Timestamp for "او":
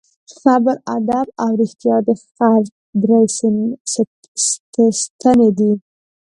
1.43-1.51